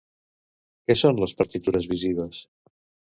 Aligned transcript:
Què 0.87 0.95
són 1.01 1.21
les 1.23 1.35
partitures-visives? 1.41 2.41